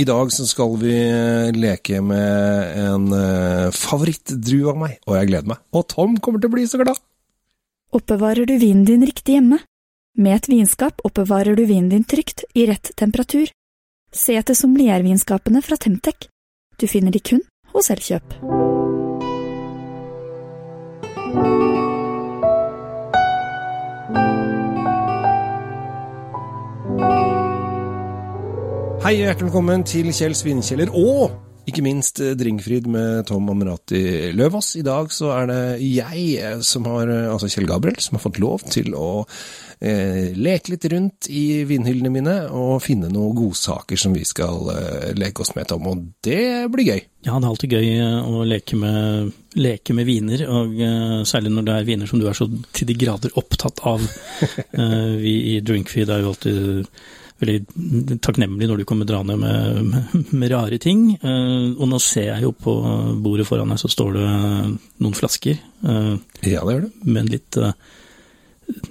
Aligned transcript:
I 0.00 0.04
dag 0.04 0.32
så 0.32 0.46
skal 0.48 0.78
vi 0.80 0.94
eh, 0.96 1.50
leke 1.52 1.98
med 2.00 2.78
en 2.80 3.10
uh, 3.12 3.68
favorittdrue 3.74 4.70
av 4.72 4.78
meg, 4.80 4.94
og 5.04 5.18
jeg 5.18 5.28
gleder 5.28 5.50
meg. 5.52 5.60
Og 5.76 5.84
Tom 5.92 6.14
kommer 6.24 6.40
til 6.40 6.48
å 6.48 6.54
bli 6.54 6.64
så 6.70 6.80
glad! 6.80 7.00
Oppbevarer 7.92 8.48
du 8.48 8.54
vinen 8.62 8.86
din 8.88 9.04
riktig 9.04 9.36
hjemme? 9.36 9.58
Med 10.16 10.38
et 10.38 10.48
vinskap 10.48 11.04
oppbevarer 11.04 11.58
du 11.58 11.66
vinen 11.66 11.90
din 11.92 12.06
trygt, 12.08 12.46
i 12.56 12.64
rett 12.70 12.94
temperatur. 12.96 13.52
Se 14.14 14.38
etter 14.40 14.56
sommeliervinskapene 14.56 15.60
fra 15.66 15.76
Temtec. 15.76 16.30
Du 16.80 16.88
finner 16.88 17.12
de 17.12 17.20
kun 17.20 17.44
hos 17.74 17.92
Elkjøp. 17.92 18.40
Hei 29.00 29.14
hjertelig 29.16 29.46
velkommen 29.48 29.80
til 29.88 30.10
Kjell 30.12 30.34
Svinkjeller 30.36 30.90
og 30.92 31.30
ikke 31.70 31.80
minst 31.80 32.18
Dringfrid 32.36 32.84
med 32.92 33.22
Tom 33.30 33.46
Amrati 33.48 34.28
Løvaas. 34.36 34.74
I 34.76 34.82
dag 34.84 35.08
så 35.14 35.30
er 35.32 35.46
det 35.48 35.60
jeg 35.86 36.24
eh, 36.36 36.58
som 36.66 36.84
har, 36.84 37.08
eh, 37.08 37.30
altså 37.32 37.48
Kjell 37.48 37.64
Gabriel, 37.70 37.96
som 38.04 38.18
har 38.18 38.22
fått 38.26 38.40
lov 38.42 38.66
til 38.68 38.92
å 38.92 39.22
eh, 39.24 40.36
leke 40.36 40.74
litt 40.74 40.84
rundt 40.92 41.30
i 41.32 41.62
vinhyllene 41.64 42.12
mine 42.12 42.34
og 42.52 42.82
finne 42.84 43.08
noen 43.08 43.38
godsaker 43.38 43.96
som 44.02 44.12
vi 44.12 44.26
skal 44.28 44.68
eh, 44.74 45.06
leke 45.16 45.46
oss 45.46 45.54
med, 45.56 45.70
Tom. 45.70 45.88
Og 45.88 46.02
det 46.26 46.68
blir 46.74 46.90
gøy. 46.90 47.00
Ja, 47.24 47.38
det 47.38 47.40
er 47.40 47.48
alltid 47.54 47.76
gøy 47.78 47.88
å 48.20 48.42
leke 48.50 48.82
med, 48.82 49.30
leke 49.56 49.96
med 49.96 50.10
viner, 50.10 50.44
og 50.44 50.76
eh, 50.76 51.16
særlig 51.24 51.54
når 51.54 51.70
det 51.70 51.78
er 51.78 51.88
viner 51.88 52.12
som 52.12 52.20
du 52.20 52.28
er 52.28 52.36
så 52.36 52.50
til 52.76 52.92
de 52.92 52.98
grader 53.00 53.32
opptatt 53.40 53.80
av. 53.94 54.04
Vi 55.24 55.34
i 55.54 55.56
Drinkfeed 55.64 56.12
er 56.12 56.20
jo 56.20 56.34
alltid 56.34 56.92
veldig 57.40 58.18
takknemlig 58.24 58.68
når 58.68 58.80
du 58.80 58.86
kommer 58.88 59.08
draende 59.08 59.36
med, 59.40 59.80
med, 59.88 60.26
med 60.32 60.52
rare 60.52 60.78
ting. 60.82 61.06
Uh, 61.22 61.76
og 61.76 61.86
nå 61.90 62.00
ser 62.04 62.30
jeg 62.30 62.46
jo 62.46 62.52
på 62.56 62.74
bordet 63.24 63.48
foran 63.48 63.72
deg, 63.72 63.80
så 63.80 63.90
står 63.90 64.18
det 64.18 64.26
noen 65.00 65.16
flasker. 65.16 65.60
Uh, 65.84 66.16
ja, 66.44 66.60
det 66.60 66.76
gjør 66.76 66.86
det. 66.86 66.92
Med 67.06 67.22
en 67.24 67.32
litt 67.32 67.60
uh, 67.60 67.72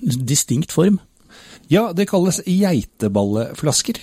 distinkt 0.04 0.74
form. 0.76 1.00
Ja, 1.70 1.92
det 1.94 2.10
kalles 2.10 2.42
geiteballeflasker. 2.50 4.02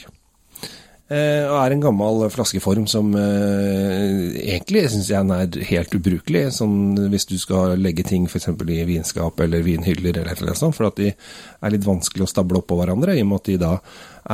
Og 1.07 1.57
er 1.61 1.71
en 1.71 1.83
gammel 1.85 2.25
flaskeform 2.35 2.89
som 2.91 3.13
egentlig 3.15 4.81
syns 4.91 5.11
jeg 5.13 5.23
er 5.31 5.69
helt 5.69 5.95
ubrukelig. 5.95 6.43
Sånn 6.57 6.97
hvis 7.13 7.29
du 7.31 7.37
skal 7.39 7.77
legge 7.79 8.03
ting 8.09 8.25
f.eks. 8.27 8.49
i 8.51 8.81
vinskap 8.89 9.39
eller 9.45 9.63
vinhyller 9.63 10.19
eller 10.25 10.43
noe 10.49 10.59
sånt, 10.59 10.75
for 10.75 10.89
at 10.91 10.99
de 10.99 11.13
er 11.13 11.75
litt 11.75 11.87
vanskelig 11.87 12.27
å 12.27 12.33
stable 12.33 12.59
oppå 12.59 12.81
hverandre, 12.81 13.15
i 13.15 13.23
og 13.23 13.31
med 13.31 13.39
at 13.39 13.53
de 13.53 13.59
da 13.63 13.73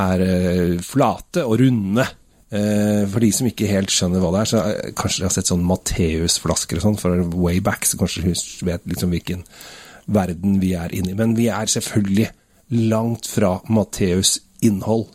er 0.03 0.25
eh, 0.25 0.75
flate 0.83 1.45
og 1.45 1.59
runde. 1.61 2.05
Eh, 2.53 3.03
for 3.09 3.23
de 3.23 3.31
som 3.33 3.49
ikke 3.49 3.69
helt 3.69 3.93
skjønner 3.93 4.21
hva 4.21 4.33
det 4.35 4.43
er, 4.43 4.51
så 4.51 4.61
uh, 4.61 4.91
kanskje 4.97 5.23
de 5.23 5.27
har 5.27 5.33
sett 5.33 5.49
sånn 5.49 5.65
Matteus-flasker 5.65 6.77
og 6.77 6.85
sånn 6.85 6.99
fra 7.01 7.15
way 7.33 7.61
back, 7.65 7.87
så 7.89 7.97
kanskje 8.01 8.27
du 8.29 8.67
vet 8.67 8.85
liksom 8.89 9.13
hvilken 9.13 9.41
verden 10.13 10.59
vi 10.61 10.73
er 10.77 10.93
inne 10.93 11.13
i. 11.13 11.17
Men 11.17 11.33
vi 11.37 11.49
er 11.53 11.71
selvfølgelig 11.71 12.29
langt 12.91 13.29
fra 13.29 13.55
Matteus' 13.73 14.37
innhold. 14.65 15.07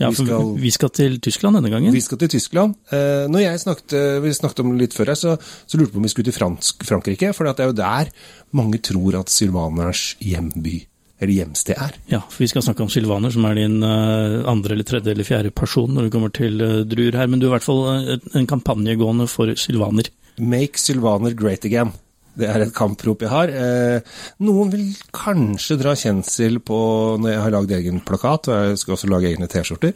Ja, 0.00 0.08
for 0.08 0.24
vi 0.24 0.28
skal, 0.28 0.52
vi 0.62 0.70
skal, 0.74 0.92
til 0.96 1.18
Tyskland 1.22 1.58
denne 1.58 1.70
gangen. 1.72 1.92
Vi 1.94 2.00
skal 2.02 2.18
til 2.22 2.32
Tyskland. 2.32 2.78
Eh, 2.90 3.26
når 3.30 3.44
jeg 3.44 3.64
snakket, 3.64 3.96
vi 4.24 4.32
snakket 4.34 4.62
om 4.64 4.72
det 4.72 4.86
litt 4.86 4.96
før 4.96 5.12
her, 5.12 5.18
så, 5.20 5.36
så 5.38 5.78
lurte 5.78 5.92
jeg 5.92 5.96
på 5.96 6.00
om 6.00 6.08
vi 6.08 6.14
skulle 6.14 6.30
til 6.30 6.38
Fransk, 6.38 6.86
Frankrike. 6.88 7.34
For 7.36 7.48
det 7.48 7.60
er 7.60 7.70
jo 7.70 7.76
der 7.82 8.14
mange 8.56 8.80
tror 8.82 9.20
at 9.20 9.30
sylvaners 9.32 10.16
hjemby 10.24 10.80
eller 11.22 11.36
hjemsted 11.38 11.78
er. 11.78 11.96
Ja, 12.10 12.20
for 12.26 12.42
vi 12.42 12.50
skal 12.50 12.64
snakke 12.66 12.82
om 12.84 12.90
sylvaner, 12.90 13.30
som 13.30 13.46
er 13.46 13.60
din 13.60 13.78
uh, 13.84 14.42
andre 14.50 14.74
eller 14.74 14.86
tredje 14.88 15.14
eller 15.14 15.26
fjerde 15.26 15.52
person 15.54 15.92
når 15.94 16.08
du 16.08 16.14
kommer 16.14 16.32
til 16.34 16.58
uh, 16.58 16.80
druer 16.88 17.18
her. 17.18 17.30
Men 17.30 17.38
du 17.38 17.46
er 17.46 17.52
i 17.52 17.54
hvert 17.56 17.68
fall 17.68 17.84
uh, 17.86 18.30
en 18.38 18.48
kampanje 18.50 18.96
gående 18.98 19.28
for 19.30 19.52
sylvaner. 19.58 20.10
Make 20.38 20.80
sylvaner 20.80 21.36
great 21.38 21.68
again. 21.68 21.92
Det 22.38 22.48
er 22.48 22.64
et 22.64 22.74
kamprop 22.74 23.24
jeg 23.24 23.32
har. 23.32 23.52
Eh, 23.52 24.16
noen 24.46 24.72
vil 24.72 24.86
kanskje 25.12 25.76
dra 25.80 25.92
kjensel 25.98 26.60
på, 26.64 26.78
når 27.20 27.34
jeg 27.34 27.42
har 27.44 27.54
lagd 27.56 27.76
egen 27.76 28.00
plakat, 28.08 28.48
og 28.48 28.70
jeg 28.70 28.80
skal 28.80 28.96
også 28.96 29.10
lage 29.12 29.28
egne 29.32 29.50
T-skjorter, 29.52 29.92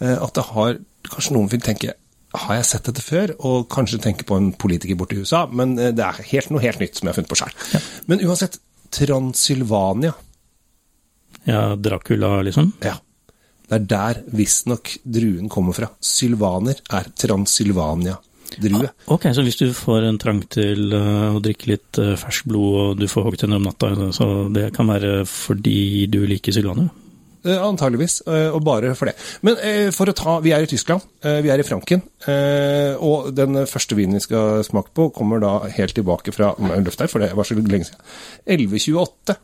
eh, 0.00 0.16
at 0.16 0.38
det 0.38 0.48
har 0.54 0.80
Kanskje 1.02 1.32
noen 1.34 1.48
vil 1.50 1.58
tenke 1.58 1.96
har 2.32 2.54
jeg 2.54 2.66
sett 2.68 2.86
dette 2.86 3.02
før? 3.02 3.32
Og 3.44 3.64
kanskje 3.68 3.98
tenke 4.00 4.22
på 4.24 4.36
en 4.38 4.52
politiker 4.54 4.94
borte 4.96 5.16
i 5.18 5.24
USA, 5.26 5.42
men 5.50 5.74
det 5.74 5.98
er 5.98 6.20
helt, 6.30 6.52
noe 6.54 6.62
helt 6.62 6.78
nytt 6.80 6.94
som 6.94 7.08
jeg 7.08 7.10
har 7.10 7.16
funnet 7.18 7.32
på 7.32 7.38
sjøl. 7.40 7.56
Ja. 7.74 7.80
Men 8.06 8.22
uansett, 8.22 8.60
Transylvania 8.94 10.14
ja, 11.44 11.76
Dracula, 11.76 12.42
liksom? 12.42 12.72
Ja. 12.80 12.96
Det 13.68 13.78
er 13.78 13.86
der 13.88 14.20
visstnok 14.36 14.90
druen 15.02 15.48
kommer 15.50 15.76
fra. 15.76 15.88
Sylvaner 16.02 16.82
er 16.92 17.08
Transylvania-drue. 18.52 18.90
Ah, 19.06 19.12
ok, 19.14 19.28
så 19.34 19.44
hvis 19.46 19.60
du 19.60 19.68
får 19.76 20.08
en 20.08 20.18
trang 20.20 20.42
til 20.52 20.92
uh, 20.94 21.36
å 21.36 21.42
drikke 21.42 21.70
litt 21.72 22.00
uh, 22.00 22.14
ferskt 22.20 22.48
blod, 22.50 22.74
og 22.80 23.00
du 23.00 23.06
får 23.10 23.28
hoggtenner 23.28 23.60
om 23.60 23.68
natta, 23.68 23.92
så 24.14 24.28
det 24.52 24.70
kan 24.76 24.90
være 24.90 25.22
fordi 25.28 26.06
du 26.12 26.22
liker 26.28 26.54
sylvaner? 26.54 26.90
Uh, 27.42 27.58
antageligvis, 27.58 28.20
og 28.28 28.60
bare 28.62 28.94
for 28.94 29.10
det. 29.10 29.16
Men 29.42 29.56
for 29.94 30.10
å 30.10 30.14
ta 30.14 30.36
Vi 30.44 30.52
er 30.54 30.62
i 30.62 30.70
Tyskland, 30.70 31.02
vi 31.22 31.50
er 31.50 31.58
i 31.58 31.66
Franken. 31.66 32.04
og 33.02 33.32
den 33.34 33.66
første 33.66 33.98
vinen 33.98 34.20
vi 34.20 34.26
skal 34.26 34.62
smake 34.62 34.94
på, 34.94 35.10
kommer 35.10 35.42
da 35.42 35.56
helt 35.74 35.94
tilbake 35.94 36.32
fra 36.32 36.54
Løft 36.58 37.02
her, 37.02 37.10
for 37.10 37.18
det 37.18 37.32
var 37.34 37.48
så 37.48 37.58
lenge 37.58 37.90
siden. 37.90 38.12
1128. 38.46 39.40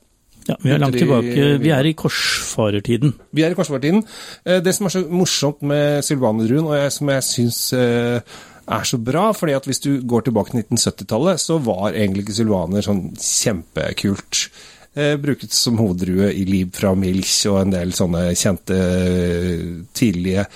Ja, 0.48 0.54
Vi 0.62 0.70
er 0.70 0.78
langt 0.80 0.96
tilbake. 0.96 1.58
Vi 1.60 1.70
er 1.70 1.84
i 1.84 1.92
korsfarertiden. 1.92 3.12
Vi 3.32 3.44
er 3.44 3.52
i 3.52 3.56
korsfarertiden. 3.56 4.04
Eh, 4.46 4.62
det 4.64 4.75
som 4.75 4.88
er 4.88 4.94
så 4.94 5.02
morsomt 5.10 5.62
med 5.62 6.02
Sylvanerdruen, 6.02 6.64
og 6.64 6.76
jeg, 6.78 6.92
som 6.92 7.10
jeg 7.12 7.26
syns 7.26 7.58
eh, 7.76 8.20
er 8.69 8.89
så 8.89 8.99
bra, 9.01 9.29
fordi 9.37 9.56
at 9.56 9.69
hvis 9.69 9.83
du 9.84 9.93
går 10.09 10.29
tilbake 10.29 10.53
til 10.53 10.65
1970-tallet, 10.65 11.41
så 11.43 11.61
var 11.62 11.93
egentlig 11.93 12.27
ikke 12.27 12.41
sylvaner 12.41 12.84
sånn 12.84 13.06
kjempekult 13.17 14.43
eh, 14.99 15.15
bruket 15.21 15.55
som 15.55 15.79
hoveddrue 15.81 16.31
i 16.37 16.45
Liv 16.49 16.71
fra 16.77 16.93
Milch 16.99 17.34
og 17.51 17.61
en 17.62 17.75
del 17.75 17.95
sånne 17.97 18.29
kjente 18.39 18.77
eh, 18.77 19.65
tidlige 19.97 20.47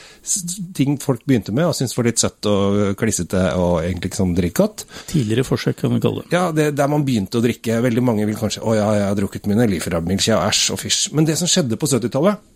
ting 0.77 0.99
folk 1.03 1.25
begynte 1.27 1.55
med 1.55 1.69
og 1.69 1.77
syntes 1.77 1.97
var 1.99 2.09
litt 2.09 2.23
søtt 2.23 2.49
og 2.50 2.95
klissete 3.00 3.43
og 3.59 3.81
egentlig 3.83 4.12
ikke 4.12 4.23
sånn 4.23 4.37
drikkgodt. 4.39 4.87
Tidligere 5.11 5.47
forsøk, 5.49 5.81
kan 5.83 5.97
vi 5.97 6.03
kalle 6.05 6.25
det. 6.25 6.34
Ja, 6.37 6.47
det, 6.55 6.71
der 6.79 6.93
man 6.93 7.06
begynte 7.09 7.41
å 7.41 7.44
drikke. 7.44 7.81
Veldig 7.84 8.05
mange 8.05 8.29
vil 8.29 8.39
kanskje 8.39 8.62
Å 8.62 8.77
ja, 8.79 8.89
jeg 8.99 9.09
har 9.09 9.19
drukket 9.19 9.50
mine 9.50 9.69
Liv 9.71 9.84
fra 9.84 10.03
Milch, 10.05 10.29
ja, 10.31 10.43
æsj 10.47 10.73
og 10.77 10.83
fysj. 10.83 11.05
Men 11.17 11.29
det 11.29 11.39
som 11.41 11.50
skjedde 11.50 11.81
på 11.81 11.91
70-tallet 11.91 12.51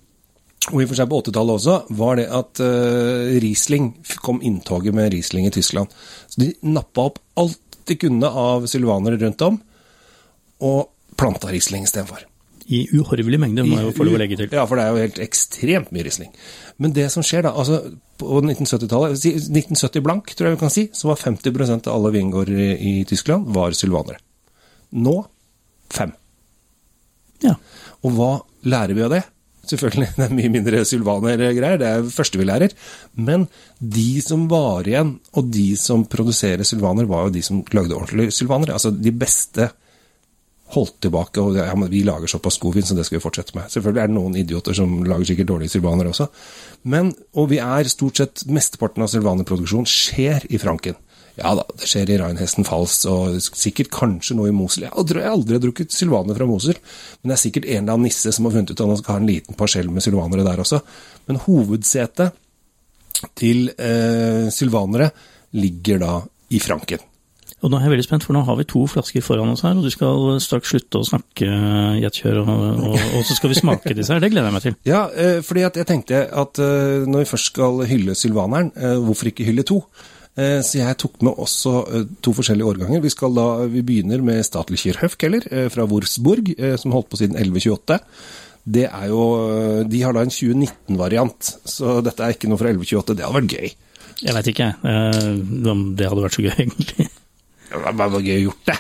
og 0.72 0.81
i 0.81 0.84
og 0.84 0.91
for 0.91 0.99
seg 0.99 1.10
på 1.10 1.19
80-tallet 1.22 1.59
også, 1.60 1.75
var 1.99 2.19
det 2.19 2.27
at 2.34 2.60
uh, 2.65 3.34
Riesling 3.43 3.93
kom 4.25 4.41
inntoget 4.43 4.97
med 4.97 5.12
Riesling 5.15 5.47
i 5.47 5.53
Tyskland. 5.54 5.93
Så 6.27 6.43
de 6.43 6.50
nappa 6.66 7.06
opp 7.10 7.21
alt 7.38 7.60
de 7.87 7.94
kunne 8.00 8.27
av 8.27 8.66
sylvanere 8.66 9.21
rundt 9.21 9.44
om, 9.47 9.60
og 10.66 10.88
planta 11.19 11.53
Riesling 11.53 11.87
istedenfor. 11.87 12.25
I 12.66 12.81
uhorvelig 12.99 13.38
mengde, 13.38 13.62
må 13.62 13.78
jeg 13.78 13.87
jo 13.87 13.94
få 13.94 14.09
lov 14.09 14.16
å 14.16 14.21
legge 14.25 14.41
til. 14.41 14.50
Ja, 14.50 14.65
for 14.66 14.78
det 14.78 14.88
er 14.88 14.97
jo 14.97 15.05
helt 15.05 15.21
ekstremt 15.22 15.93
mye 15.94 16.09
Riesling. 16.09 16.32
Men 16.82 16.97
det 16.97 17.06
som 17.15 17.22
skjer 17.22 17.47
da, 17.47 17.55
altså 17.55 17.78
på 18.19 18.41
1970-tallet, 18.43 19.22
1970 19.22 20.03
blank, 20.03 20.34
tror 20.34 20.49
jeg 20.49 20.56
vi 20.56 20.62
kan 20.65 20.75
si, 20.75 20.87
så 20.91 21.12
var 21.12 21.22
50% 21.22 21.87
av 21.87 21.94
alle 21.94 22.15
vingårder 22.16 22.59
i, 22.59 22.69
i 22.75 22.94
Tyskland 23.06 23.47
var 23.55 23.76
sylvanere. 23.78 24.19
Nå 24.99 25.15
fem. 25.94 26.10
Ja. 27.44 27.55
Og 28.03 28.19
hva 28.19 28.32
lærer 28.66 28.99
vi 28.99 29.06
av 29.06 29.15
det? 29.15 29.22
Selvfølgelig, 29.72 30.10
det 30.16 30.27
er 30.27 30.37
mye 30.37 30.53
mindre 30.53 30.84
sylvaner-greier, 30.88 31.81
det 31.81 31.88
er 31.88 32.12
første 32.12 32.41
vi 32.41 32.47
lærer. 32.49 32.75
Men 33.15 33.49
de 33.81 34.21
som 34.25 34.47
var 34.50 34.87
igjen, 34.88 35.16
og 35.37 35.50
de 35.53 35.69
som 35.81 36.06
produserer 36.10 36.66
sylvaner, 36.66 37.09
var 37.10 37.27
jo 37.27 37.34
de 37.34 37.43
som 37.44 37.65
lagde 37.75 37.97
ordentlige 37.97 38.34
sylvaner. 38.34 38.75
Altså 38.76 38.94
de 38.94 39.12
beste 39.15 39.71
holdt 40.75 41.00
tilbake. 41.06 41.41
og 41.41 41.56
ja, 41.56 41.75
Vi 41.75 42.03
lager 42.03 42.26
såpass 42.26 42.59
god 42.59 42.75
vin, 42.75 42.82
så 42.82 42.94
det 42.94 43.06
skal 43.06 43.19
vi 43.19 43.22
fortsette 43.22 43.55
med. 43.55 43.71
Selvfølgelig 43.71 44.03
er 44.03 44.06
det 44.06 44.16
noen 44.16 44.37
idioter 44.37 44.75
som 44.75 45.05
lager 45.05 45.25
sikkert 45.25 45.49
dårlige 45.49 45.69
sylvaner 45.76 46.10
også. 46.10 46.26
Men, 46.84 47.15
og 47.34 47.50
vi 47.50 47.59
er 47.62 47.88
stort 47.88 48.16
sett 48.16 48.47
Mesteparten 48.50 49.03
av 49.03 49.10
sylvanerproduksjon 49.12 49.87
skjer 49.87 50.49
i 50.50 50.58
Franken. 50.58 50.99
Ja 51.37 51.53
da, 51.59 51.67
det 51.77 51.88
skjer 51.88 52.11
i 52.12 52.19
Reinhesten 52.21 52.65
Falls 52.65 53.03
og 53.11 53.37
sikkert 53.44 53.91
kanskje 53.93 54.38
noe 54.38 54.49
i 54.49 54.56
Mosel. 54.56 54.87
Jeg 54.87 55.09
tror 55.11 55.21
jeg 55.21 55.33
aldri 55.33 55.59
har 55.59 55.65
drukket 55.67 55.93
sylvaner 55.93 56.38
fra 56.38 56.49
Mosel, 56.49 56.79
men 57.21 57.31
det 57.31 57.37
er 57.37 57.43
sikkert 57.43 57.67
en 57.69 57.83
eller 57.83 57.97
annen 57.99 58.09
nisse 58.09 58.33
som 58.33 58.49
har 58.49 58.56
funnet 58.56 58.73
ut 58.73 58.81
at 58.81 58.87
han 58.88 59.00
skal 59.03 59.19
ha 59.19 59.23
en 59.23 59.29
liten 59.29 59.59
parsell 59.59 59.91
med 59.93 60.05
sylvanere 60.05 60.47
der 60.47 60.62
også. 60.65 60.81
Men 61.29 61.43
hovedsetet 61.44 62.41
til 63.37 63.69
eh, 63.77 64.49
sylvanere 64.53 65.11
ligger 65.56 66.00
da 66.00 66.15
i 66.56 66.62
Franken. 66.62 67.05
Og 67.65 67.71
nå 67.73 67.79
er 67.79 67.87
jeg 67.87 67.93
veldig 67.94 68.05
spent, 68.05 68.25
for 68.27 68.37
nå 68.37 68.43
har 68.44 68.56
vi 68.59 68.67
to 68.69 68.83
flasker 68.91 69.25
foran 69.25 69.49
oss 69.55 69.62
her, 69.65 69.79
og 69.79 69.87
du 69.87 69.93
skal 69.93 70.37
straks 70.44 70.75
slutte 70.75 71.00
å 71.00 71.06
snakke 71.09 71.47
i 71.97 72.05
et 72.05 72.19
kjør, 72.21 72.43
og, 72.43 72.50
og, 72.91 72.97
og, 72.99 73.23
så 73.25 73.37
skal 73.38 73.53
vi 73.53 73.56
smake 73.56 73.94
disse 73.97 74.12
her. 74.12 74.21
Det 74.21 74.29
gleder 74.33 74.50
jeg 74.50 74.56
meg 74.56 74.67
til. 74.67 74.77
Ja, 74.93 75.06
eh, 75.11 75.38
fordi 75.44 75.65
at 75.67 75.79
jeg 75.81 75.88
tenkte 75.88 76.21
at 76.29 76.61
eh, 76.62 77.06
når 77.09 77.25
vi 77.25 77.31
først 77.33 77.50
skal 77.55 77.81
hylle 77.88 78.17
sylvaneren, 78.19 78.71
eh, 78.77 78.99
hvorfor 79.03 79.33
ikke 79.33 79.49
hylle 79.49 79.65
to? 79.67 79.81
Så 80.37 80.77
jeg 80.77 80.99
tok 81.00 81.15
med 81.25 81.38
også 81.41 81.71
to 82.21 82.35
forskjellige 82.37 82.69
årganger. 82.69 83.00
Vi, 83.00 83.12
da, 83.38 83.47
vi 83.73 83.81
begynner 83.88 84.21
med 84.21 84.43
Statlig 84.44 84.93
Höfkeller 85.00 85.47
fra 85.73 85.87
Wurzburg, 85.88 86.50
som 86.77 86.93
holdt 86.93 87.09
på 87.09 87.21
siden 87.23 87.38
1128. 87.41 87.97
det 88.77 88.85
er 88.85 89.06
jo 89.09 89.23
De 89.88 90.03
har 90.05 90.12
da 90.12 90.27
en 90.27 90.35
2019-variant, 90.35 91.53
så 91.65 92.03
dette 92.05 92.21
er 92.21 92.37
ikke 92.37 92.50
noe 92.53 92.61
fra 92.61 92.69
1128. 92.75 93.17
Det 93.17 93.25
hadde 93.25 93.38
vært 93.41 93.56
gøy. 93.56 93.73
Jeg 94.25 94.33
veit 94.33 94.49
ikke, 94.49 94.69
eh, 94.81 95.33
om 95.73 95.83
det 95.97 96.09
hadde 96.09 96.25
vært 96.25 96.37
så 96.37 96.44
gøy, 96.44 96.55
egentlig. 96.56 97.09
Det 97.69 97.81
hadde 97.85 97.97
vært 98.00 98.29
gøy 98.29 98.37
å 98.38 98.44
gjort 98.47 98.71
det. 98.71 98.77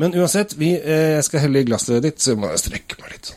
Men 0.00 0.14
uansett, 0.18 0.54
vi, 0.58 0.74
eh, 0.76 1.16
jeg 1.16 1.26
skal 1.28 1.44
helle 1.46 1.62
i 1.62 1.68
glasset 1.68 2.02
ditt, 2.04 2.20
så 2.20 2.36
må 2.36 2.50
jeg 2.52 2.64
strekke 2.64 2.98
meg 3.00 3.14
litt. 3.14 3.32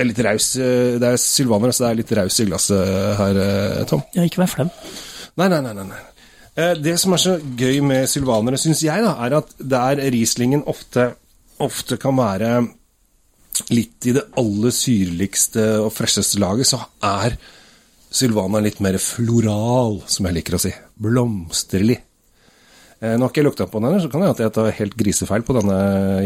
Det 0.00 0.04
er 0.04 0.08
litt 0.08 0.20
raus 0.24 0.56
eh, 0.56 0.96
Det 0.96 1.08
er 1.10 1.18
sylvaner, 1.20 1.72
så 1.76 1.84
det 1.84 1.90
er 1.90 1.98
litt 2.00 2.12
raus 2.16 2.40
i 2.40 2.48
glasset 2.48 3.16
her, 3.20 3.40
eh, 3.44 3.84
Tom. 3.88 4.04
Ja, 4.16 4.26
ikke 4.28 4.42
vær 4.44 4.52
flau. 4.52 4.68
Nei, 5.38 5.48
nei, 5.48 5.60
nei. 5.62 5.84
nei. 5.84 6.00
Eh, 6.56 6.74
Det 6.74 6.96
som 6.98 7.14
er 7.14 7.22
så 7.22 7.36
gøy 7.38 7.80
med 7.86 8.08
sylvanere, 8.10 8.58
syns 8.58 8.82
jeg, 8.82 9.04
da, 9.04 9.14
er 9.24 9.38
at 9.38 9.54
der 9.58 10.02
Rieslingen 10.10 10.64
ofte, 10.66 11.12
ofte 11.62 11.98
kan 12.00 12.16
være 12.18 12.52
litt 13.70 14.06
i 14.08 14.14
det 14.16 14.26
aller 14.40 14.72
syrligste 14.74 15.64
og 15.84 15.92
fresheste 15.92 16.40
laget, 16.40 16.70
så 16.70 16.80
er 17.04 17.36
sylvaner 18.10 18.64
litt 18.64 18.80
mer 18.82 18.98
floral, 18.98 20.00
som 20.10 20.26
jeg 20.26 20.40
liker 20.40 20.56
å 20.56 20.62
si. 20.62 20.72
Blomsterlig. 21.00 21.98
Eh, 23.00 23.14
Nå 23.16 23.24
har 23.24 23.30
ikke 23.30 23.42
jeg 23.44 23.48
lukta 23.50 23.68
på 23.70 23.80
den, 23.84 24.00
så 24.00 24.10
kan 24.10 24.24
hende 24.24 24.34
at 24.34 24.42
jeg 24.44 24.54
tar 24.56 24.72
helt 24.80 24.96
grisefeil 24.98 25.44
på 25.46 25.56
denne 25.56 25.76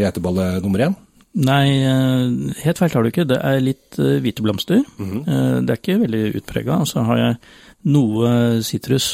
geiteballe 0.01 0.49
nummer 0.65 0.89
én. 0.89 0.97
Nei, 1.35 1.83
eh, 1.83 2.55
helt 2.63 2.79
feil 2.79 2.93
har 2.95 3.03
du 3.03 3.09
ikke. 3.11 3.25
Det 3.27 3.39
er 3.43 3.57
litt 3.63 3.97
eh, 3.99 4.21
hvite 4.23 4.43
blomster. 4.45 4.85
Eh, 5.03 5.57
Det 5.67 5.71
er 5.73 5.81
ikke 5.81 5.97
veldig 6.05 6.21
utprega. 6.39 6.77
Og 6.85 6.87
så 6.87 7.03
har 7.09 7.19
jeg 7.19 7.39
noe 7.91 8.63
sitrus 8.65 9.07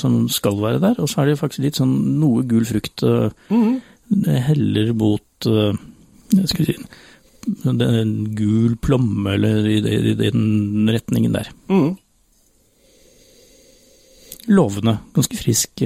som 0.00 0.28
skal 0.32 0.56
være 0.62 0.78
der, 0.80 0.94
og 1.02 1.08
så 1.10 1.20
er 1.20 1.26
det 1.32 1.40
faktisk 1.40 1.60
litt 1.66 1.76
sånn 1.80 1.96
noe 2.20 2.44
gul 2.48 2.64
frukt. 2.64 3.02
eh, 3.02 3.28
Det 4.08 4.38
heller 4.46 4.92
mot 4.94 5.22
jeg 5.44 6.48
skal 6.48 6.64
si, 6.66 6.76
er 7.68 8.04
gul 8.38 8.76
plomme, 8.80 9.34
eller 9.34 9.66
i, 9.68 9.76
i, 9.82 9.98
i 10.12 10.14
den 10.14 10.88
retningen 10.88 11.32
der. 11.34 11.50
Mhm. 11.68 11.98
Lovende. 14.48 14.98
Ganske 15.16 15.36
frisk, 15.40 15.82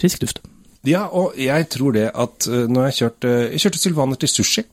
frisk 0.00 0.20
duft. 0.20 0.40
Ja, 0.84 1.06
og 1.08 1.34
jeg 1.40 1.68
tror 1.72 1.92
det 1.94 2.10
at 2.14 2.46
når 2.48 2.88
jeg 2.90 2.96
kjørte, 3.00 3.34
jeg 3.52 3.60
kjørte 3.62 3.78
sylvaner 3.80 4.18
til 4.20 4.28
sushi 4.28 4.64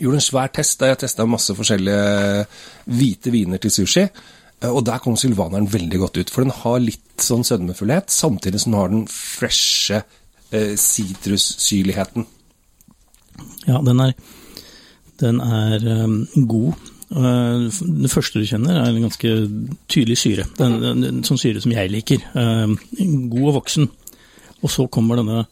Gjorde 0.00 0.16
en 0.16 0.24
svær 0.24 0.52
test 0.56 0.80
der 0.80 0.94
jeg 0.94 1.02
testa 1.02 1.26
masse 1.28 1.52
forskjellige 1.56 2.46
hvite 2.88 3.32
viner 3.34 3.60
til 3.60 3.74
sushi. 3.74 4.06
eh, 4.62 4.70
Og 4.70 4.84
der 4.86 4.98
kom 4.98 5.16
sylvaneren 5.16 5.68
veldig 5.72 5.98
godt 5.98 6.16
ut, 6.16 6.30
for 6.30 6.44
den 6.44 6.54
har 6.62 6.78
litt 6.80 7.20
sånn 7.20 7.44
sødmefullhet, 7.44 8.08
samtidig 8.10 8.60
som 8.60 8.72
den 8.72 8.80
har 8.80 8.88
den 8.88 9.06
freshe 9.06 10.02
eh, 10.50 10.76
sitrussyrligheten. 10.76 12.26
Ja, 13.66 13.82
den 13.84 14.00
er, 14.00 14.14
den 15.20 15.40
er 15.40 15.86
um, 16.04 16.26
god. 16.48 16.72
Uh, 17.12 17.68
det 17.68 18.10
første 18.10 18.40
du 18.40 18.48
kjenner, 18.48 18.80
er 18.80 18.88
en 18.88 19.04
ganske 19.04 19.30
tydelig 19.92 20.16
syre. 20.22 20.46
Den, 20.56 20.78
den, 21.02 21.22
sånn 21.26 21.40
syre 21.40 21.60
som 21.60 21.72
jeg 21.74 21.92
liker. 21.92 22.24
Uh, 22.32 22.72
god 23.28 23.48
og 23.50 23.56
voksen. 23.60 23.90
Og 24.62 24.72
så 24.72 24.86
kommer 24.88 25.20
denne 25.20 25.44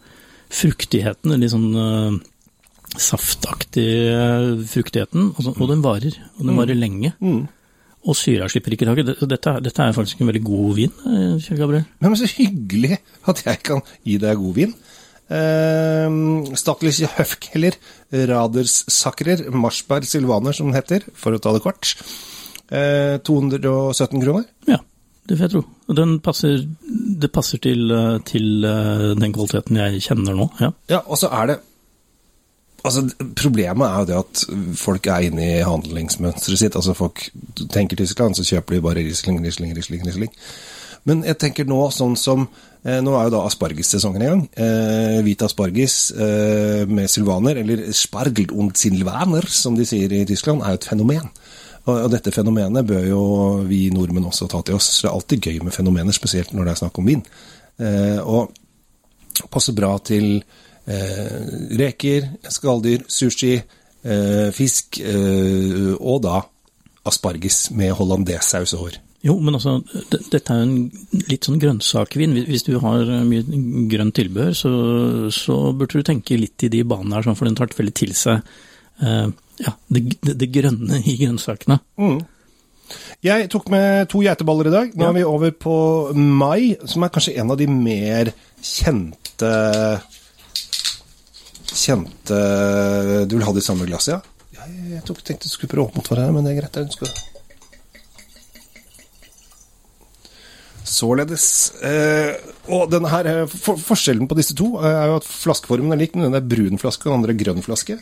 fruktigheten, 0.50 1.36
litt 1.36 1.52
sånn 1.52 2.20
saftaktige 2.98 4.64
fruktigheten, 4.70 5.30
og, 5.36 5.42
så, 5.44 5.54
og 5.54 5.68
den 5.70 5.82
varer. 5.84 6.16
Og 6.38 6.46
den 6.46 6.56
varer 6.58 6.78
lenge. 6.78 7.12
Og 7.20 8.16
syra 8.16 8.48
slipper 8.48 8.74
ikke 8.74 8.88
taket. 8.88 9.12
Dette, 9.28 9.56
dette, 9.62 9.82
er- 9.84 9.92
faktisk 9.96 10.20
en 10.22 10.30
veldig 10.30 10.44
god 10.46 10.74
vin, 10.78 10.94
uh, 11.04 11.36
Kjell 11.42 11.60
Gabriel. 11.60 11.84
Men 12.00 12.16
så 12.16 12.28
hyggelig 12.32 12.98
at 13.28 13.44
jeg 13.46 13.62
kan 13.62 13.82
gi 14.04 14.16
deg 14.22 14.40
god 14.40 14.56
vin. 14.56 14.74
Eh, 15.30 16.10
Statliche 16.58 17.06
Høfkeller, 17.14 17.76
Raderssakrer, 18.10 19.44
Marsberg 19.54 20.08
Sylvaner, 20.08 20.56
som 20.56 20.66
den 20.72 20.74
heter, 20.80 21.04
for 21.14 21.36
å 21.36 21.38
ta 21.42 21.52
det 21.54 21.62
kort. 21.62 21.92
Eh, 22.70 23.18
217 23.22 24.18
kroner. 24.24 24.48
Ja, 24.66 24.80
det 25.28 25.38
får 25.38 25.46
jeg 25.46 25.54
tro. 25.54 25.62
Den 25.94 26.16
passer, 26.24 26.64
det 27.22 27.30
passer 27.30 27.62
til, 27.62 27.86
uh, 27.94 28.18
til 28.26 28.66
uh, 28.66 29.12
den 29.18 29.30
kvaliteten 29.36 29.78
jeg 29.78 30.02
kjenner 30.08 30.34
nå. 30.34 30.48
Ja. 30.58 30.72
Ja, 30.90 31.00
og 31.06 31.20
så 31.20 31.30
er 31.30 31.52
det 31.52 31.58
Altså, 32.84 33.04
Problemet 33.36 33.86
er 33.86 33.98
jo 34.00 34.08
det 34.08 34.18
at 34.18 34.42
folk 34.78 35.06
er 35.06 35.28
inne 35.28 35.46
i 35.46 35.62
handlingsmønsteret 35.66 36.62
sitt. 36.62 36.76
altså 36.76 36.94
Folk 36.96 37.28
tenker 37.72 37.96
Tyskland, 37.96 38.34
så 38.34 38.46
kjøper 38.46 38.76
de 38.76 38.84
bare 38.84 39.04
Riesling, 39.04 39.40
Riesling, 39.44 39.74
Riesling. 39.76 40.04
Riesling. 40.06 40.32
Men 41.08 41.22
jeg 41.24 41.38
tenker 41.40 41.68
nå 41.68 41.78
sånn 41.96 42.16
som 42.20 42.42
eh, 42.84 42.98
Nå 43.00 43.14
er 43.16 43.28
jo 43.28 43.32
da 43.32 43.44
aspargessesongen 43.48 44.24
i 44.24 44.28
gang. 44.28 44.42
Eh, 44.52 45.20
hvit 45.24 45.44
asparges 45.46 45.96
eh, 46.12 46.84
med 46.88 47.08
sylvaner, 47.12 47.62
eller 47.62 47.86
spargel 47.96 48.52
und 48.52 48.76
silvaner, 48.80 49.48
som 49.48 49.78
de 49.78 49.88
sier 49.88 50.12
i 50.12 50.26
Tyskland, 50.28 50.64
er 50.64 50.76
jo 50.76 50.80
et 50.80 50.88
fenomen. 50.92 51.28
Og, 51.86 51.94
og 51.94 52.08
dette 52.12 52.32
fenomenet 52.34 52.86
bør 52.88 53.06
jo 53.08 53.22
vi 53.68 53.86
nordmenn 53.94 54.28
også 54.28 54.48
ta 54.50 54.60
til 54.64 54.76
oss. 54.76 54.90
Så 54.92 55.06
det 55.06 55.10
er 55.10 55.16
alltid 55.16 55.48
gøy 55.48 55.60
med 55.64 55.76
fenomener, 55.76 56.16
spesielt 56.16 56.52
når 56.52 56.68
det 56.68 56.74
er 56.74 56.82
snakk 56.82 57.00
om 57.00 57.08
vin. 57.08 57.24
Eh, 57.80 58.20
og 58.20 58.52
passer 59.50 59.76
bra 59.76 59.94
til 60.04 60.42
reker, 61.80 62.28
skalldyr, 62.50 63.04
sushi, 63.10 63.54
eh, 64.04 64.48
fisk 64.56 65.00
eh, 65.02 65.92
og 66.00 66.22
da 66.26 66.40
asparges 67.08 67.70
med 67.76 67.94
hollandesaus 67.96 68.74
over. 68.76 68.98
Jo, 69.22 69.34
men 69.40 69.52
altså, 69.58 69.78
dette 70.32 70.40
er 70.48 70.62
jo 70.62 70.64
en 70.64 71.24
litt 71.28 71.44
sånn 71.44 71.58
grønnsakvin. 71.60 72.32
Hvis- 72.48 72.64
du 72.64 72.78
har 72.80 73.04
mye 73.28 73.42
grønt 73.92 74.14
tilbehør, 74.16 74.54
så, 74.56 74.70
så 75.30 75.58
burde 75.76 76.00
du 76.00 76.02
tenke 76.08 76.38
litt 76.40 76.64
i 76.64 76.70
de 76.72 76.80
banene 76.88 77.18
her, 77.18 77.26
sånn, 77.28 77.36
for 77.36 77.44
den 77.48 77.54
tar 77.58 77.68
veldig 77.76 77.94
til 78.00 78.14
seg 78.16 78.40
uh, 79.02 79.28
ja, 79.60 79.74
det, 79.92 80.02
det, 80.24 80.38
det 80.40 80.48
grønne 80.52 81.02
i 81.04 81.18
grønnsakene. 81.20 81.76
Jeg 83.22 83.50
tok 83.52 83.68
med 83.70 84.08
to 84.08 84.22
geiteballer 84.24 84.66
i 84.70 84.72
dag. 84.72 84.94
Nå 84.96 85.04
Ja. 85.04 85.10
er 85.10 85.18
vi 85.20 85.24
over 85.28 85.50
på 85.52 85.74
mai, 86.16 86.76
som 86.88 87.04
er 87.04 87.12
kanskje 87.12 87.36
en 87.38 87.50
av 87.52 87.58
de 87.60 87.66
mer 87.68 88.32
kjente 88.64 89.52
Kjente 91.70 92.38
Du 93.30 93.36
vil 93.36 93.44
ha 93.46 93.52
det 93.54 93.62
i 93.62 93.66
samme 93.66 93.88
glasset, 93.88 94.16
ja? 94.16 94.46
ja 94.58 94.68
jeg, 94.70 94.94
jeg 94.96 95.04
tok, 95.08 95.24
tenkte 95.26 95.50
du 95.50 95.54
skulle 95.54 95.72
prøve 95.74 95.88
opp 95.88 96.00
mot 96.00 96.10
hverandre, 96.10 96.36
men 96.36 96.48
det 96.48 96.54
er 96.54 96.62
greit. 96.62 96.80
Jeg 96.80 96.90
ønsker 96.90 97.10
det. 97.10 97.30
Således. 100.90 101.44
Eh, 101.86 102.32
og 102.74 102.88
denne 102.90 103.10
her, 103.12 103.28
eh, 103.30 103.44
for, 103.50 103.78
Forskjellen 103.78 104.28
på 104.28 104.36
disse 104.38 104.56
to 104.58 104.72
eh, 104.80 104.88
er 104.88 105.12
jo 105.12 105.20
at 105.20 105.28
flaskeformen 105.28 105.94
er 105.94 106.02
lik, 106.02 106.16
men 106.16 106.28
den 106.28 106.40
er 106.40 106.48
brun 106.50 106.80
flaske, 106.82 107.06
og 107.06 107.12
den 107.12 107.20
andre 107.20 107.36
er 107.36 107.42
grønn 107.44 107.64
flaske. 107.64 108.00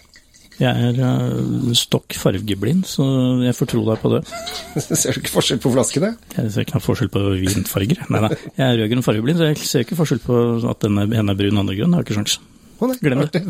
Jeg 0.59 0.89
er 0.89 0.97
uh, 0.99 1.71
stokk 1.79 2.17
fargeblind, 2.19 2.83
så 2.91 3.05
jeg 3.45 3.55
får 3.55 3.69
tro 3.71 3.85
deg 3.87 4.01
på 4.03 4.11
det. 4.17 4.25
Ser 4.89 5.15
du 5.15 5.21
ikke 5.21 5.37
forskjell 5.37 5.61
på 5.63 5.71
flaskene? 5.71 6.11
Jeg 6.35 6.51
ser 6.51 6.67
ikke 6.67 6.81
forskjell 6.83 7.13
på 7.15 7.23
vinfarger. 7.37 8.01
Nei, 8.11 8.25
nei. 8.25 8.33
Jeg 8.57 8.65
er 8.67 8.81
rød-grønn 8.81 9.07
fargeblind, 9.07 9.39
så 9.39 9.53
jeg 9.53 9.61
ser 9.63 9.87
ikke 9.87 10.01
forskjell 10.01 10.25
på 10.25 10.41
at 10.67 10.83
den 10.83 10.99
ene 11.05 11.23
er 11.31 11.39
brun 11.39 11.53
og 11.53 11.61
den 11.61 11.63
andre 11.63 11.79
grønn. 11.79 11.95
Jeg 11.95 12.01
har 12.01 12.09
ikke 12.09 12.19
sjans. 12.19 12.41
Nei, 12.81 12.97
Glem 13.03 13.25
det. 13.27 13.43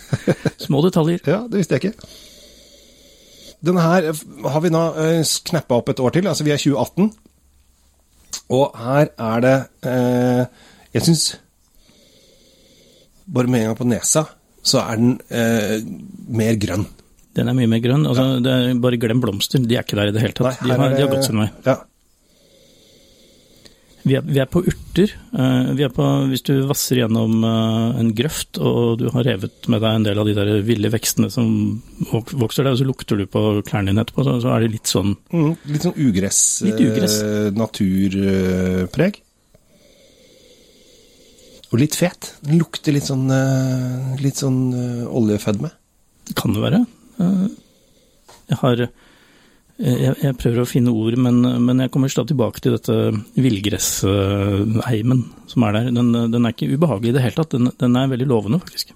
Små 0.66 0.80
detaljer. 0.86 1.20
Ja, 1.28 1.42
det 1.50 1.60
visste 1.60 1.76
jeg 1.76 1.90
ikke. 1.90 2.10
Denne 3.60 3.82
her 3.84 4.06
har 4.48 4.62
vi 4.64 4.70
nå 4.72 4.84
eh, 5.02 5.20
knappa 5.50 5.80
opp 5.82 5.90
et 5.92 6.00
år 6.00 6.14
til, 6.16 6.28
altså 6.30 6.46
vi 6.46 6.54
er 6.54 6.62
2018. 6.62 7.10
Og 8.50 8.78
her 8.78 9.10
er 9.14 9.42
det 9.44 9.56
eh, 9.86 10.40
Jeg 10.94 11.04
syns 11.06 11.24
Bare 13.30 13.50
med 13.50 13.62
en 13.62 13.68
gang 13.68 13.76
på 13.78 13.86
nesa, 13.86 14.24
så 14.66 14.80
er 14.82 14.98
den 14.98 15.12
eh, 15.30 15.76
mer 16.34 16.56
grønn. 16.58 16.88
Den 17.38 17.46
er 17.46 17.54
mye 17.54 17.70
mer 17.70 17.78
grønn. 17.84 18.08
Altså, 18.10 18.24
det 18.42 18.50
er 18.50 18.80
bare 18.82 18.98
glem 18.98 19.20
blomster, 19.22 19.62
de 19.62 19.76
er 19.78 19.84
ikke 19.86 20.00
der 20.00 20.10
i 20.10 20.14
det 20.16 20.24
hele 20.24 20.34
tatt. 20.34 20.58
de, 20.64 20.72
har, 20.72 20.88
det, 20.90 20.98
de 20.98 21.04
har 21.04 21.12
gått 21.12 21.28
sin 21.28 21.38
vei. 21.38 21.46
Ja. 21.68 21.76
Vi 24.02 24.14
er, 24.16 24.22
vi 24.24 24.38
er 24.40 24.46
på 24.48 24.62
urter. 24.64 25.10
Eh, 25.36 25.70
vi 25.76 25.84
er 25.84 25.90
på, 25.92 26.04
hvis 26.30 26.42
du 26.46 26.54
vasser 26.68 27.02
gjennom 27.02 27.42
eh, 27.44 27.98
en 28.00 28.12
grøft, 28.16 28.56
og 28.64 28.98
du 29.02 29.10
har 29.12 29.26
revet 29.28 29.68
med 29.68 29.82
deg 29.84 29.96
en 29.98 30.06
del 30.06 30.20
av 30.22 30.28
de 30.30 30.34
der 30.38 30.52
ville 30.64 30.88
vekstene 30.92 31.28
som 31.30 31.50
vok- 32.10 32.32
vokser 32.40 32.64
der, 32.64 32.72
og 32.72 32.80
så 32.80 32.86
lukter 32.88 33.20
du 33.20 33.26
på 33.28 33.42
klærne 33.68 33.92
dine 33.92 34.00
etterpå, 34.06 34.24
så, 34.24 34.38
er 34.54 34.64
det 34.64 34.70
litt 34.78 34.88
sånn 34.88 35.12
Mm, 35.34 35.52
litt 35.68 35.84
sånn 35.84 35.98
ugress, 36.00 36.40
Litt 36.64 36.80
ugress. 36.80 37.18
eh, 37.22 37.50
naturpreg. 37.60 39.20
Og 41.70 41.78
litt 41.78 41.94
fet. 41.94 42.32
Den 42.42 42.58
lukter 42.58 42.96
litt 42.96 43.06
sånn, 43.06 43.28
litt 44.18 44.40
sånn 44.40 44.58
oljefedme. 45.06 45.70
Kan 46.34 46.56
det 46.56 46.64
være. 46.64 46.80
Jeg 47.20 48.58
har 48.64 48.82
jeg, 49.80 50.14
jeg 50.20 50.36
prøver 50.36 50.60
å 50.62 50.68
finne 50.68 50.92
ord, 50.92 51.14
men, 51.16 51.40
men 51.64 51.78
jeg 51.80 51.90
kommer 51.92 52.12
stadig 52.12 52.34
tilbake 52.34 52.60
til 52.60 52.74
dette 52.76 52.96
villgressheimen 53.40 55.22
som 55.48 55.64
er 55.64 55.76
der. 55.78 55.92
Den, 55.96 56.10
den 56.32 56.44
er 56.44 56.52
ikke 56.52 56.68
ubehagelig 56.74 57.14
i 57.14 57.16
det 57.16 57.24
hele 57.24 57.38
tatt. 57.38 57.54
Den, 57.56 57.70
den 57.80 57.96
er 57.96 58.10
veldig 58.12 58.28
lovende, 58.28 58.60
faktisk. 58.60 58.92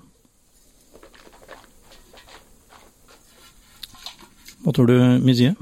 Hva 4.64 4.72
tror 4.76 4.88
du, 4.88 4.96
Mizzie? 5.24 5.54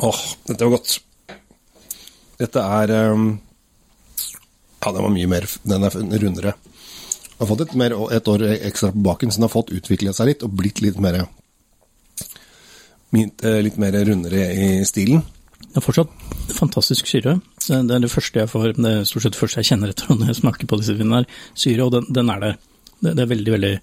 Åh, 0.00 0.20
dette 0.48 0.64
var 0.64 0.74
godt. 0.74 0.98
Dette 2.40 2.62
er 2.80 2.94
um, 3.12 3.32
Ja, 4.80 4.92
den 4.94 5.04
var 5.04 5.12
mye 5.12 5.28
mer 5.28 5.44
Den 5.68 5.84
er 5.84 5.92
rundere. 6.22 6.54
har 7.38 7.48
fått 7.50 7.66
et, 7.66 7.74
mer, 7.76 7.92
et 8.14 8.28
år 8.28 8.46
ekstra 8.56 8.90
på 8.94 9.02
baken, 9.04 9.30
så 9.30 9.38
den 9.38 9.46
har 9.46 9.52
fått 9.52 9.74
utvikla 9.76 10.14
seg 10.16 10.32
litt 10.32 10.42
og 10.46 10.56
blitt 10.56 10.80
litt 10.80 10.98
mer 11.02 11.22
litt 13.10 13.78
mer 13.80 13.96
rundere 14.06 14.46
i 14.54 14.70
stilen. 14.86 15.22
Det 15.70 15.78
er 15.78 15.84
fortsatt 15.84 16.12
fantastisk 16.56 17.06
syre. 17.06 17.36
Det 17.62 17.94
er 17.94 18.02
det 18.02 18.10
første 18.10 18.42
jeg 18.42 18.50
får, 18.50 18.72
det 18.78 18.90
er 18.90 19.08
stort 19.08 19.26
sett 19.26 19.36
det 19.36 19.40
første 19.40 19.62
jeg 19.62 19.70
kjenner 19.70 19.92
etter 19.92 20.10
når 20.16 20.32
jeg 20.32 20.40
smaker 20.40 20.70
på 20.70 20.78
disse 20.80 20.96
vinene, 20.98 21.22
er 21.22 21.58
syre, 21.58 21.86
og 21.86 21.94
den, 21.94 22.08
den 22.10 22.32
er 22.32 22.44
der. 22.44 22.56
Det, 23.00 23.14
det, 23.14 23.22
er 23.22 23.30
veldig, 23.30 23.52
veldig 23.54 23.74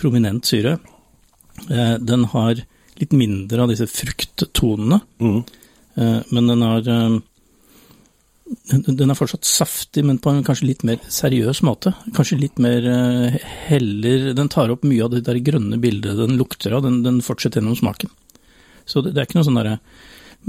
prominent 0.00 0.48
syre. 0.48 0.78
Eh, 1.68 1.94
den 2.00 2.26
har 2.34 2.64
litt 3.00 3.14
mindre 3.16 3.64
av 3.64 3.72
disse 3.72 3.86
frukttonene, 3.90 5.00
mm. 5.22 5.38
eh, 5.98 6.18
men 6.30 6.50
den 6.52 6.66
har 6.66 6.90
eh, 6.92 7.16
den 8.44 9.08
er 9.10 9.16
fortsatt 9.16 9.48
saftig, 9.48 10.04
men 10.04 10.20
på 10.22 10.28
en 10.30 10.44
kanskje 10.44 10.68
litt 10.68 10.82
mer 10.84 11.00
seriøs 11.08 11.62
måte. 11.64 11.94
Kanskje 12.14 12.38
litt 12.42 12.60
mer 12.60 12.84
eh, 12.84 13.38
heller 13.70 14.34
Den 14.36 14.50
tar 14.52 14.70
opp 14.74 14.84
mye 14.84 15.06
av 15.06 15.14
det 15.14 15.22
der 15.24 15.40
grønne 15.46 15.80
bildet 15.80 16.20
den 16.20 16.36
lukter 16.36 16.76
av, 16.76 16.84
den, 16.84 17.00
den 17.06 17.22
fortsetter 17.24 17.62
gjennom 17.62 17.78
smaken. 17.80 18.12
Så 18.88 19.02
det, 19.04 19.14
det 19.14 19.22
er 19.22 19.28
ikke 19.28 19.40
noe 19.40 19.48
sånn 19.48 19.60
derre 19.60 19.78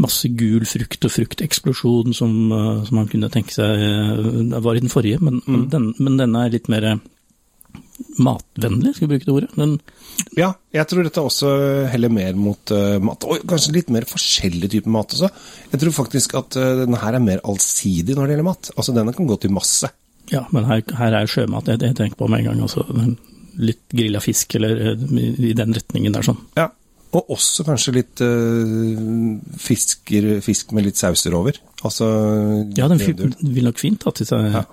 masse 0.01 0.29
gul 0.35 0.65
frukt 0.67 1.07
og 1.07 1.13
frukteksplosjon 1.13 2.15
som, 2.15 2.31
eh, 2.51 2.85
som, 2.87 2.99
man 2.99 3.09
kunne 3.11 3.31
tenke 3.33 3.55
seg 3.55 3.83
eh, 3.85 4.61
var 4.63 4.77
i 4.77 4.83
den 4.83 4.91
forrige, 4.91 5.21
men, 5.23 5.41
mm. 5.45 5.67
den, 5.71 5.91
men 6.03 6.17
denne 6.19 6.45
er 6.45 6.55
litt 6.55 6.67
mer 6.71 6.87
eh, 6.89 7.03
matvennlig, 8.23 8.95
skal 8.95 9.07
vi 9.07 9.13
bruke 9.13 9.27
det 9.27 9.35
ordet. 9.35 9.49
Den, 9.55 9.75
ja, 10.39 10.49
jeg 10.75 10.87
tror 10.91 11.07
dette 11.07 11.23
også 11.23 11.51
heller 11.91 12.11
mer 12.11 12.35
mot 12.39 12.71
uh, 12.75 12.97
mat, 13.03 13.23
og 13.27 13.43
kanskje 13.47 13.75
litt 13.75 13.91
mer 13.93 14.07
forskjellig 14.07 14.69
type 14.71 14.91
mat 14.91 15.15
også. 15.15 15.29
Jeg 15.71 15.81
tror 15.81 15.95
faktisk 15.95 16.35
at 16.39 16.57
uh, 16.59 16.71
denne 16.81 16.99
her 16.99 17.17
er 17.17 17.23
mer 17.23 17.43
allsidig 17.47 18.15
når 18.15 18.27
det 18.27 18.35
gjelder 18.35 18.47
mat. 18.47 18.71
Altså 18.75 18.95
denne 18.95 19.15
kan 19.15 19.29
gå 19.29 19.37
til 19.39 19.55
masse. 19.55 19.91
Ja, 20.31 20.43
men 20.55 20.67
her, 20.67 20.83
her 20.99 21.19
er 21.21 21.31
sjømat 21.31 21.71
jeg, 21.71 21.83
jeg 21.83 21.97
tenker 21.99 22.19
på 22.19 22.29
med 22.31 22.43
en 22.43 22.49
gang. 22.49 22.63
Altså, 22.67 22.83
litt 23.63 23.83
grilla 23.95 24.23
fisk 24.23 24.57
eller 24.59 24.95
i 24.95 25.53
den 25.55 25.75
retningen 25.75 26.15
der 26.15 26.27
sånn. 26.27 26.41
Ja, 26.59 26.69
og 27.15 27.35
også 27.35 27.65
kanskje 27.67 27.93
litt 27.95 28.23
uh, 28.23 29.35
fisker, 29.61 30.29
fisk 30.45 30.73
med 30.75 30.89
litt 30.89 30.99
sauser 30.99 31.35
over. 31.37 31.59
Altså 31.85 32.07
Ja, 32.77 32.89
den 32.91 32.99
vil 32.99 33.67
nok 33.67 33.79
fint 33.81 34.03
ha 34.07 34.13
til 34.15 34.27
seg 34.27 34.49
ja. 34.51 34.65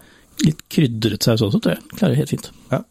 litt 0.46 0.64
krydret 0.72 1.22
saus 1.22 1.44
også, 1.44 1.60
tror 1.62 1.76
jeg. 1.76 1.84
Klarer 1.94 2.18
helt 2.18 2.34
fint. 2.34 2.50
Ja. 2.72 2.82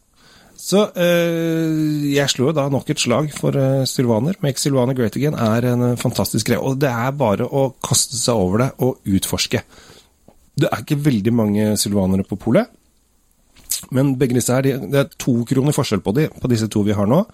Så 0.62 0.84
uh, 0.94 2.04
jeg 2.06 2.30
slo 2.30 2.52
da 2.54 2.68
nok 2.72 2.92
et 2.94 3.02
slag 3.02 3.32
for 3.34 3.56
uh, 3.58 3.82
Sylvaner. 3.88 4.38
Make 4.44 4.62
Sylvaner 4.62 4.96
great 4.96 5.18
again 5.18 5.36
er 5.36 5.66
en 5.72 5.88
fantastisk 6.00 6.48
greie. 6.48 6.62
Og 6.62 6.78
det 6.80 6.92
er 6.92 7.16
bare 7.18 7.48
å 7.48 7.70
kaste 7.82 8.18
seg 8.20 8.38
over 8.38 8.66
det 8.66 8.70
og 8.84 9.02
utforske. 9.16 9.64
Det 10.52 10.68
er 10.68 10.84
ikke 10.84 11.00
veldig 11.00 11.32
mange 11.34 11.70
sylvanere 11.80 12.26
på 12.28 12.36
polet, 12.40 12.68
men 13.90 14.14
begge 14.20 14.36
disse 14.38 14.54
her, 14.54 14.62
det 14.62 15.00
er 15.00 15.10
to 15.20 15.40
kroner 15.48 15.74
forskjell 15.74 16.04
på 16.04 16.14
de, 16.16 16.28
på 16.38 16.50
disse 16.52 16.68
to 16.70 16.84
vi 16.86 16.94
har 16.96 17.08
nå. 17.10 17.24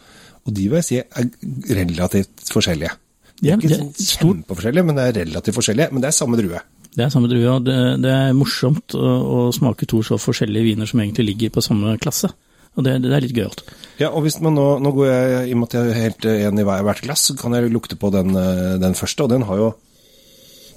Og 0.46 0.54
de 0.54 0.64
vil 0.70 0.80
jeg 0.80 0.86
si 0.86 0.98
er 1.02 1.28
relativt 1.76 2.48
forskjellige. 2.54 2.94
De 3.38 3.52
er 3.52 3.60
ikke 3.60 3.76
sånn 3.76 3.92
kjempeforskjellige, 3.94 4.86
men 4.88 4.98
det 4.98 5.06
er 5.06 5.16
relativt 5.20 5.58
forskjellige. 5.58 5.92
Men 5.92 6.02
det 6.02 6.10
er 6.10 6.16
samme 6.16 6.38
drue. 6.40 6.62
Det 6.98 7.04
er 7.04 7.12
samme 7.12 7.30
drue, 7.30 7.46
og 7.52 7.66
det, 7.66 7.76
det 8.02 8.10
er 8.10 8.34
morsomt 8.34 8.96
å, 8.96 9.08
å, 9.08 9.40
smake 9.54 9.86
to 9.90 10.00
så 10.06 10.18
forskjellige 10.18 10.70
viner 10.72 10.88
som 10.88 11.02
egentlig 11.02 11.28
ligger 11.32 11.52
på 11.54 11.62
samme 11.62 11.94
klasse. 12.02 12.30
Og 12.78 12.86
det, 12.86 12.96
det 13.04 13.12
er 13.14 13.22
litt 13.22 13.36
gøyalt. 13.36 13.62
Ja, 14.00 14.10
og 14.10 14.24
hvis 14.24 14.38
man 14.42 14.56
nå, 14.56 14.66
nå 14.82 14.92
går 14.94 15.08
jeg, 15.10 15.44
i 15.50 15.54
og 15.54 15.60
med 15.60 15.68
at 15.68 15.76
jeg 15.76 15.92
er 15.92 16.00
helt 16.02 16.26
enig 16.32 16.64
i 16.64 16.66
hvert 16.88 17.04
glass, 17.04 17.28
så 17.28 17.36
kan 17.38 17.54
jeg 17.54 17.70
lukte 17.74 17.98
på 17.98 18.10
den, 18.14 18.34
eh, 18.38 18.78
den 18.82 18.96
første, 18.98 19.26
og 19.26 19.32
den 19.34 19.46
har 19.48 19.60
jo 19.60 19.70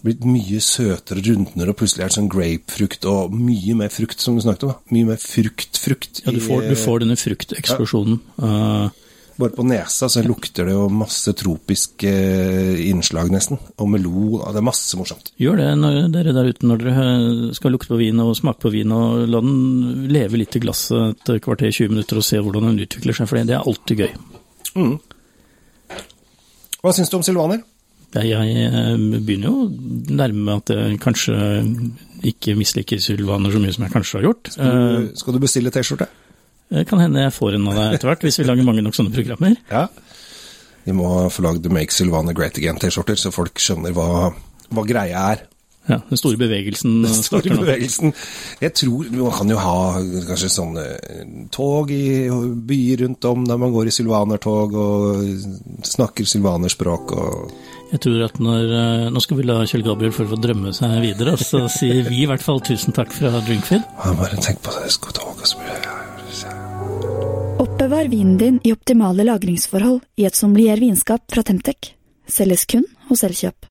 blitt 0.05 0.25
mye 0.25 0.61
søtere, 0.63 1.21
rundnere, 1.27 1.73
og 1.73 1.79
plutselig 1.79 2.05
er 2.05 2.11
det 2.11 2.17
sånn 2.17 2.31
grapefrukt 2.31 3.05
og 3.09 3.35
mye 3.35 3.77
mer 3.77 3.93
frukt, 3.93 4.21
som 4.23 4.37
du 4.37 4.43
snakket 4.43 4.67
om. 4.69 4.75
Mye 4.95 5.11
mer 5.13 5.21
frukt-frukt. 5.21 6.23
Ja, 6.25 6.33
du 6.33 6.41
får, 6.43 6.67
du 6.71 6.75
får 6.79 7.05
denne 7.05 7.19
frukteksplosjonen. 7.19 8.19
Ja. 8.41 8.89
Bare 9.41 9.55
på 9.55 9.63
nesa 9.65 10.09
så 10.11 10.21
lukter 10.25 10.67
det 10.67 10.73
jo 10.75 10.87
masse 10.93 11.31
tropiske 11.37 12.09
eh, 12.09 12.81
innslag, 12.89 13.31
nesten. 13.33 13.57
Og 13.81 13.87
melon. 13.89 14.41
Det 14.43 14.59
er 14.59 14.65
masse 14.67 14.99
morsomt. 14.99 15.31
Gjør 15.41 15.61
det 15.61 15.69
når 15.79 16.11
dere 16.13 16.35
der 16.35 16.51
ute 16.51 16.67
når 16.67 16.83
dere 16.83 17.05
skal 17.57 17.73
lukte 17.73 17.93
på 17.93 18.01
vin 18.01 18.21
og 18.21 18.35
smake 18.37 18.61
på 18.61 18.73
vin, 18.73 18.93
og 18.93 19.23
la 19.31 19.41
den 19.41 20.09
leve 20.11 20.41
litt 20.41 20.57
i 20.59 20.61
glasset 20.61 21.31
et 21.31 21.41
kvarter, 21.45 21.71
20 21.71 21.95
minutter 21.95 22.19
og 22.21 22.27
se 22.27 22.41
hvordan 22.41 22.69
den 22.69 22.83
utvikler 22.85 23.17
seg, 23.17 23.31
for 23.31 23.39
det 23.39 23.57
er 23.57 23.65
alltid 23.65 24.05
gøy. 24.05 24.13
Mm. 24.75 24.95
Hva 26.81 26.93
syns 26.97 27.09
du 27.09 27.17
om 27.17 27.25
silvaner? 27.25 27.63
Jeg 28.11 28.65
eh, 28.67 28.95
begynner 29.23 29.47
jo 29.47 29.65
å 29.65 29.67
nærme 30.11 30.41
meg 30.43 30.63
at 30.63 30.73
jeg 30.75 30.99
kanskje 31.03 31.35
ikke 32.27 32.57
misliker 32.59 32.99
sylvaner 33.01 33.53
så 33.53 33.61
mye 33.63 33.75
som 33.75 33.85
jeg 33.85 33.93
kanskje 33.93 34.17
har 34.19 34.25
gjort. 34.27 34.51
Skal 34.51 34.71
du, 34.71 34.81
eh, 34.97 35.05
skal 35.21 35.37
du 35.37 35.39
bestille 35.43 35.71
T-skjorte? 35.71 36.09
Det 36.71 36.85
kan 36.87 36.99
hende 37.03 37.23
jeg 37.23 37.35
får 37.35 37.55
en 37.55 37.69
av 37.71 37.77
deg 37.79 37.95
etter 37.97 38.11
hvert, 38.11 38.25
hvis 38.27 38.39
vi 38.39 38.47
lager 38.47 38.67
mange 38.67 38.83
nok 38.83 38.97
sånne 38.97 39.15
programmer. 39.15 39.55
Ja, 39.71 39.87
Vi 40.83 40.95
må 40.97 41.07
få 41.29 41.43
lagd 41.45 41.67
Make 41.69 41.93
Sylvana 41.93 42.33
Great 42.33 42.57
Again-T-skjorter, 42.57 43.19
så 43.19 43.31
folk 43.31 43.59
skjønner 43.61 43.93
hva, 43.95 44.31
hva 44.73 44.85
greia 44.87 45.25
er. 45.35 45.43
Ja, 45.89 45.97
Den 46.09 46.19
store 46.19 46.37
bevegelsen 46.37 46.99
den 47.01 47.23
store 47.25 47.55
bevegelsen. 47.57 48.13
Jeg 48.61 48.73
tror 48.77 49.07
Man 49.09 49.33
kan 49.33 49.49
jo 49.49 49.57
ha 49.57 49.77
kanskje 50.27 50.49
sånne 50.53 50.83
tog 51.53 51.89
i 51.91 52.29
byer 52.29 53.01
rundt 53.05 53.25
om 53.25 53.47
der 53.49 53.57
man 53.57 53.73
går 53.73 53.89
i 53.89 53.93
sylvanertog 53.95 54.75
og 54.77 55.23
snakker 55.89 56.27
sylvanerspråk 56.29 57.15
og 57.17 57.55
Jeg 57.91 58.03
tror 58.05 58.21
at 58.23 58.37
når 58.39 58.71
eh, 58.71 59.07
Nå 59.11 59.23
skal 59.23 59.39
vi 59.39 59.47
la 59.47 59.61
Kjell 59.67 59.83
Gabriel 59.85 60.13
få 60.15 60.27
drømme 60.39 60.71
seg 60.75 60.99
videre, 61.03 61.35
og 61.35 61.43
så 61.43 61.65
sier 61.71 62.07
vi 62.07 62.23
i 62.23 62.29
hvert 62.29 62.43
fall 62.43 62.61
tusen 62.63 62.95
takk 62.95 63.11
fra 63.15 63.33
Drinkfeed. 63.43 63.83
Ja, 63.83 64.13
bare 64.19 64.39
tenk 64.39 64.63
på 64.63 64.73
det, 64.75 64.87
jeg 64.87 64.97
skal 64.99 65.17
ta 65.17 65.31
Oppbevar 67.61 68.07
vinen 68.09 68.37
din 68.37 68.59
i 68.65 68.71
optimale 68.73 69.25
lagringsforhold 69.27 69.99
i 70.17 70.25
et 70.29 70.37
sommelier 70.37 70.81
vinskap 70.81 71.25
fra 71.29 71.43
Temtec. 71.45 71.93
Selges 72.29 72.65
kun 72.69 72.87
hos 73.09 73.25
Elkjøp. 73.27 73.70